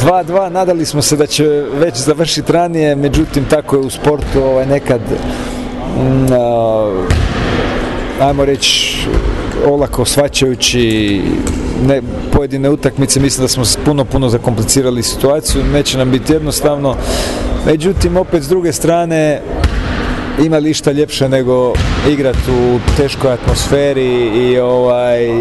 2-2, 0.00 0.48
nadali 0.48 0.86
smo 0.86 1.02
se 1.02 1.16
da 1.16 1.26
će 1.26 1.44
već 1.74 1.96
završiti 1.96 2.52
ranije, 2.52 2.96
međutim 2.96 3.44
tako 3.50 3.76
je 3.76 3.80
u 3.80 3.90
sportu 3.90 4.42
ovaj, 4.44 4.66
nekad 4.66 5.00
mm, 5.98 6.32
ajmo 8.20 8.44
reći 8.44 9.06
olako 9.66 10.04
svačajući 10.04 11.20
ne, 11.86 12.02
pojedine 12.32 12.70
utakmice 12.70 13.20
mislim 13.20 13.44
da 13.44 13.48
smo 13.48 13.64
puno 13.84 14.04
puno 14.04 14.28
zakomplicirali 14.28 15.02
situaciju 15.02 15.64
neće 15.72 15.98
nam 15.98 16.10
biti 16.10 16.32
jednostavno. 16.32 16.96
Međutim 17.66 18.16
opet 18.16 18.42
s 18.42 18.48
druge 18.48 18.72
strane 18.72 19.40
ima 20.42 20.58
li 20.58 20.70
išta 20.70 20.92
ljepše 20.92 21.28
nego 21.28 21.72
igrati 22.08 22.50
u 22.50 22.78
teškoj 22.96 23.32
atmosferi 23.32 24.30
i, 24.50 24.58
ovaj, 24.58 25.24
i, 25.24 25.40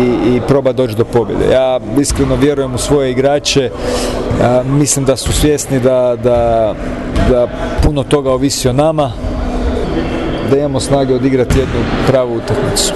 i, 0.00 0.36
i 0.36 0.40
proba 0.48 0.72
doći 0.72 0.94
do 0.94 1.04
pobjede. 1.04 1.44
Ja 1.52 1.80
iskreno 2.00 2.36
vjerujem 2.36 2.74
u 2.74 2.78
svoje 2.78 3.10
igrače, 3.10 3.70
mislim 4.64 5.04
da 5.04 5.16
su 5.16 5.32
svjesni 5.32 5.80
da, 5.80 6.16
da, 6.22 6.74
da 7.30 7.48
puno 7.82 8.02
toga 8.02 8.30
ovisi 8.30 8.68
o 8.68 8.72
nama, 8.72 9.12
da 10.50 10.58
imamo 10.58 10.80
snage 10.80 11.14
odigrati 11.14 11.58
jednu 11.58 11.80
pravu 12.06 12.36
utakmicu. 12.36 12.94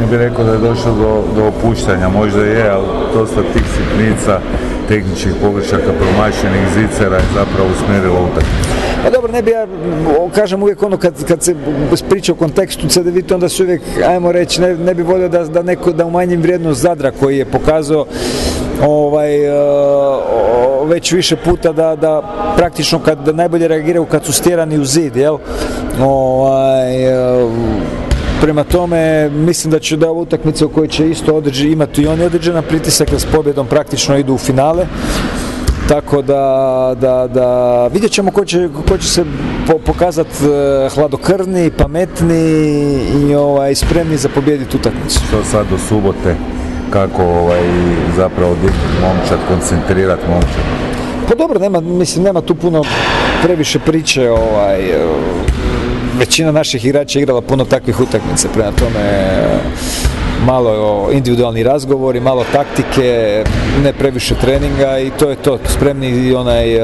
Ne 0.00 0.06
bih 0.06 0.18
rekao 0.18 0.44
da 0.44 0.52
je 0.52 0.58
došlo 0.58 0.92
do, 0.92 1.22
do 1.36 1.46
opuštanja, 1.46 2.08
možda 2.08 2.44
je, 2.44 2.70
ali 2.70 2.86
dosta 3.14 3.42
tih 3.52 3.62
sitnica, 3.76 4.40
tehničkih 4.88 5.32
pogrešaka, 5.42 5.92
promašenih 6.00 6.68
zicera 6.74 7.16
je 7.16 7.34
zapravo 7.34 7.68
usmjerilo 7.72 8.28
utakmicu. 8.32 8.81
Pa 9.02 9.10
dobro, 9.10 9.32
ne 9.32 9.42
bi 9.42 9.50
ja, 9.50 9.66
kažem 10.34 10.62
uvijek 10.62 10.82
ono 10.82 10.96
kad, 10.96 11.24
kad 11.24 11.42
se 11.42 11.54
priča 12.08 12.32
o 12.32 12.36
kontekstu 12.36 12.88
CDVita, 12.88 13.34
onda 13.34 13.48
se 13.48 13.62
uvijek, 13.62 13.82
ajmo 14.08 14.32
reći, 14.32 14.60
ne, 14.60 14.76
ne 14.76 14.94
bi 14.94 15.02
volio 15.02 15.28
da, 15.28 15.44
da 15.44 15.62
neko, 15.62 15.92
da 15.92 16.06
umanjim 16.06 16.42
vrijednost 16.42 16.80
Zadra 16.80 17.10
koji 17.20 17.38
je 17.38 17.44
pokazao 17.44 18.06
ovaj, 18.82 19.48
uh, 19.48 20.88
već 20.88 21.12
više 21.12 21.36
puta 21.36 21.72
da, 21.72 21.96
da 21.96 22.22
praktično 22.56 22.98
kad 22.98 23.24
da 23.24 23.32
najbolje 23.32 23.68
reagiraju 23.68 24.04
kad 24.04 24.24
su 24.24 24.32
stjerani 24.32 24.78
u 24.78 24.84
zid, 24.84 25.16
jel? 25.16 25.38
Ovaj, 26.00 27.42
uh, 27.42 27.52
Prema 28.42 28.64
tome, 28.64 29.30
mislim 29.30 29.70
da 29.70 29.78
će 29.78 29.96
da 29.96 30.10
ova 30.10 30.20
utakmica 30.20 30.66
u 30.66 30.86
će 30.86 31.10
isto 31.10 31.34
određi, 31.34 31.70
imati 31.70 32.02
i 32.02 32.06
oni 32.06 32.24
određena 32.24 32.62
pritisak, 32.62 33.08
s 33.18 33.24
pobjedom 33.24 33.66
praktično 33.66 34.18
idu 34.18 34.34
u 34.34 34.38
finale. 34.38 34.86
Tako 35.88 36.22
da, 36.22 36.94
da, 37.00 37.26
da 37.34 37.86
vidjet 37.86 38.12
ćemo 38.12 38.30
ko 38.30 38.44
će, 38.44 38.68
ko 38.88 38.98
će 38.98 39.08
se 39.08 39.24
po, 39.66 39.78
pokazati 39.78 40.30
uh, 40.44 40.92
hladokrvni, 40.94 41.70
pametni 41.70 42.44
i 43.22 43.34
ovaj, 43.34 43.74
spremni 43.74 44.16
za 44.16 44.28
pobijediti 44.28 44.76
utakmicu. 44.76 45.20
Što 45.28 45.44
sad 45.44 45.66
do 45.70 45.78
subote, 45.78 46.36
kako 46.90 47.22
ovaj, 47.22 47.62
zapravo 48.16 48.56
momčad, 49.00 49.38
koncentrirati 49.48 50.22
momčad? 50.28 50.62
Pa 51.28 51.34
dobro, 51.34 51.58
nema, 51.58 51.80
mislim, 51.80 52.24
nema 52.24 52.40
tu 52.40 52.54
puno 52.54 52.84
previše 53.42 53.78
priče, 53.78 54.30
ovaj, 54.30 54.80
većina 56.18 56.52
naših 56.52 56.84
igrača 56.84 57.18
igrala 57.18 57.40
puno 57.40 57.64
takvih 57.64 58.00
utakmica, 58.00 58.48
prema 58.54 58.70
tome 58.70 59.00
malo 60.46 61.08
individualni 61.12 61.62
razgovori, 61.62 62.20
malo 62.20 62.44
taktike, 62.52 63.44
ne 63.84 63.92
previše 63.92 64.34
treninga 64.34 64.98
i 64.98 65.10
to 65.18 65.30
je 65.30 65.36
to. 65.36 65.58
Spremni 65.66 66.08
i 66.08 66.34
onaj 66.34 66.80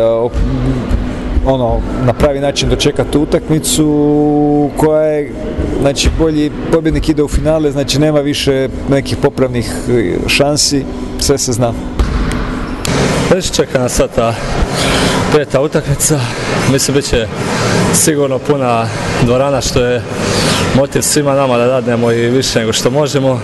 ono, 1.47 1.81
na 2.07 2.13
pravi 2.13 2.41
način 2.41 2.69
dočekati 2.69 3.19
utakmicu 3.19 4.71
koja 4.77 5.03
je, 5.03 5.33
znači 5.81 6.11
bolji 6.19 6.51
pobjednik 6.73 7.09
ide 7.09 7.23
u 7.23 7.29
finale, 7.29 7.71
znači 7.71 7.99
nema 7.99 8.21
više 8.21 8.69
nekih 8.91 9.17
popravnih 9.17 9.73
šansi, 10.27 10.85
sve 11.19 11.39
se 11.39 11.53
zna. 11.53 11.73
Već 13.31 13.51
čeka 13.51 13.79
nas 13.79 13.93
sad 13.93 14.15
ta 14.15 14.35
peta 15.33 15.61
utakmica, 15.61 16.21
mislim 16.73 16.95
bit 16.95 17.05
će 17.11 17.27
sigurno 17.95 18.39
puna 18.39 18.89
dvorana 19.23 19.61
što 19.61 19.81
je 19.85 20.03
motiv 20.75 21.03
svima 21.03 21.35
nama 21.35 21.57
da 21.59 21.67
dadnemo 21.67 22.13
i 22.13 22.31
više 22.31 22.59
nego 22.59 22.73
što 22.73 22.91
možemo. 22.91 23.41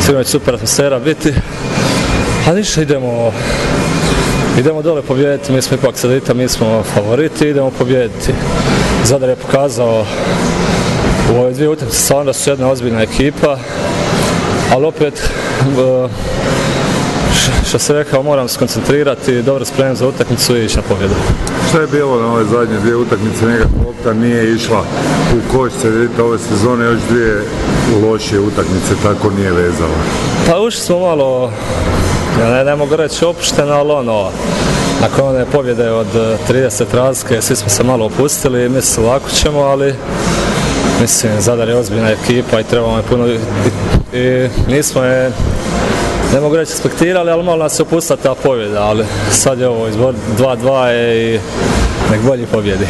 Sigurno 0.00 0.24
će 0.24 0.30
super 0.30 0.54
atmosfera 0.54 0.98
biti. 0.98 1.34
A 2.48 2.54
ništa, 2.54 2.82
idemo 2.82 3.32
idemo 4.58 4.82
dole 4.82 5.02
pobijediti, 5.02 5.52
mi 5.52 5.62
smo 5.62 5.76
ipak 5.76 5.96
sadita, 5.96 6.34
mi 6.34 6.48
smo 6.48 6.82
favoriti, 6.94 7.48
idemo 7.48 7.70
pobijediti. 7.70 8.32
Zadar 9.04 9.28
je 9.28 9.36
pokazao 9.36 10.06
u 11.32 11.40
ove 11.40 11.52
dvije 11.52 11.68
utakmice 11.68 11.98
stvarno 11.98 12.24
da 12.24 12.32
su 12.32 12.50
jedna 12.50 12.70
ozbiljna 12.70 13.02
ekipa, 13.02 13.58
ali 14.72 14.86
opet 14.86 15.30
što 17.68 17.78
se 17.78 17.92
rekao, 17.92 18.22
moram 18.22 18.48
se 18.48 18.58
koncentrirati, 18.58 19.42
dobro 19.42 19.64
spremim 19.64 19.96
za 19.96 20.08
utakmicu 20.08 20.56
i 20.56 20.64
ići 20.64 20.76
na 20.76 20.82
pobjedu. 20.82 21.14
Što 21.68 21.80
je 21.80 21.86
bilo 21.86 22.20
na 22.20 22.32
ove 22.32 22.44
zadnje 22.44 22.78
dvije 22.78 22.96
utakmice, 22.96 23.46
nekako 23.46 23.70
lopta 23.86 24.12
nije 24.12 24.54
išla 24.54 24.84
u 25.34 25.52
koš 25.52 25.72
vidite 25.84 26.22
ove 26.22 26.38
sezone, 26.38 26.84
još 26.84 27.00
dvije 27.10 27.44
lošije 28.02 28.40
utakmice, 28.40 28.94
tako 29.02 29.30
nije 29.30 29.52
vezala? 29.52 29.98
Pa 30.46 30.58
ušli 30.60 30.80
smo 30.80 30.98
malo, 30.98 31.52
ja 32.40 32.50
ne, 32.50 32.64
ne 32.64 32.76
mogu 32.76 32.96
reći 32.96 33.24
opušteno, 33.24 33.72
ali 33.72 33.92
ono, 33.92 34.30
nakon 35.00 35.28
one 35.28 35.44
pobjede 35.52 35.90
od 35.90 36.06
30 36.48 36.84
razlike, 36.92 37.42
svi 37.42 37.56
smo 37.56 37.68
se 37.68 37.82
malo 37.82 38.06
opustili 38.06 38.64
i 38.64 38.68
mislim 38.68 39.06
ovako 39.06 39.30
ćemo, 39.30 39.60
ali 39.60 39.94
mislim, 41.00 41.32
Zadar 41.40 41.68
je 41.68 41.76
ozbiljna 41.76 42.10
ekipa 42.10 42.60
i 42.60 42.64
trebamo 42.64 42.96
je 42.96 43.02
puno 43.02 43.26
i, 43.26 43.38
i 44.12 44.48
nismo 44.68 45.02
je 45.02 45.32
ne 46.34 46.40
mogu 46.40 46.56
reći 46.56 46.72
spektirali, 46.72 47.30
ali 47.30 47.42
malo 47.42 47.62
nas 47.62 47.76
se 47.76 47.82
opustila 47.82 48.18
ta 48.22 48.34
pobjeda, 48.34 48.82
ali 48.82 49.04
sad 49.30 49.60
je 49.60 49.68
ovo 49.68 49.88
izbor 49.88 50.14
2-2 50.38 51.34
i 51.34 51.40
nek 52.10 52.20
bolji 52.20 52.46
pobjedi. 52.46 52.86